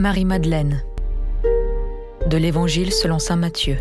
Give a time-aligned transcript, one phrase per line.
[0.00, 0.82] Marie-Madeleine
[2.26, 3.76] de l'Évangile selon Saint Matthieu.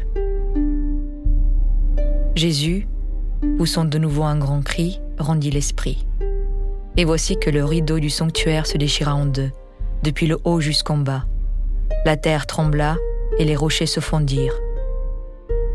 [2.35, 2.89] Jésus,
[3.57, 6.05] poussant de nouveau un grand cri, rendit l'esprit.
[6.97, 9.51] Et voici que le rideau du sanctuaire se déchira en deux,
[10.03, 11.23] depuis le haut jusqu'en bas.
[12.05, 12.97] La terre trembla
[13.37, 14.59] et les rochers se fondirent.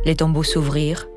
[0.04, 1.08] Les tombeaux s'ouvrirent,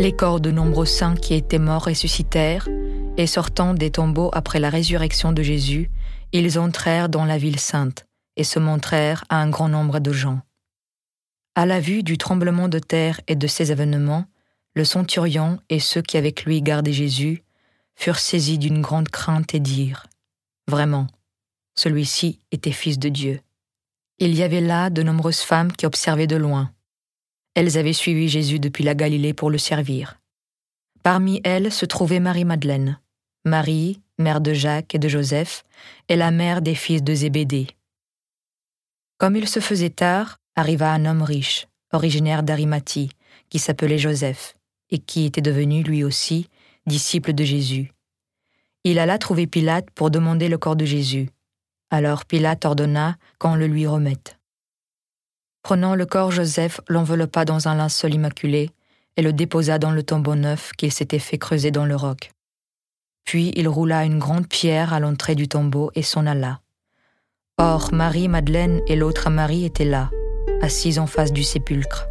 [0.00, 2.68] les corps de nombreux saints qui étaient morts ressuscitèrent,
[3.16, 5.90] et sortant des tombeaux après la résurrection de Jésus,
[6.32, 8.04] ils entrèrent dans la ville sainte
[8.36, 10.40] et se montrèrent à un grand nombre de gens.
[11.54, 14.26] À la vue du tremblement de terre et de ces événements,
[14.74, 17.44] le centurion et ceux qui avec lui gardaient Jésus
[17.94, 20.06] furent saisis d'une grande crainte et dirent
[20.66, 21.06] Vraiment,
[21.76, 23.40] celui-ci était fils de Dieu.
[24.18, 26.72] Il y avait là de nombreuses femmes qui observaient de loin.
[27.54, 30.20] Elles avaient suivi Jésus depuis la Galilée pour le servir.
[31.02, 32.98] Parmi elles se trouvait Marie-Madeleine,
[33.44, 35.64] Marie, mère de Jacques et de Joseph,
[36.08, 37.66] et la mère des fils de Zébédée.
[39.18, 43.10] Comme il se faisait tard, arriva un homme riche, originaire d'Arimathie,
[43.48, 44.56] qui s'appelait Joseph,
[44.90, 46.48] et qui était devenu lui aussi
[46.86, 47.92] disciple de Jésus.
[48.84, 51.30] Il alla trouver Pilate pour demander le corps de Jésus.
[51.90, 54.38] Alors Pilate ordonna qu'on le lui remette.
[55.62, 58.70] Prenant le corps, Joseph l'enveloppa dans un linceul immaculé
[59.16, 62.32] et le déposa dans le tombeau neuf qu'il s'était fait creuser dans le roc.
[63.24, 66.60] Puis il roula une grande pierre à l'entrée du tombeau et s'en alla.
[67.66, 70.10] Or, Marie, Madeleine et l'autre Marie étaient là,
[70.60, 72.06] assises en face du sépulcre.